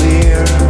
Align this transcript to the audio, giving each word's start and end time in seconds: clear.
clear. 0.00 0.69